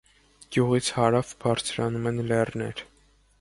Գյուղից 0.55 0.89
հարավ 0.95 1.33
բարձրանում 1.45 2.09
են 2.13 2.19
լեռներ։ 2.33 2.83